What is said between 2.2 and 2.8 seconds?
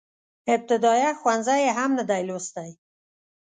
لوستی.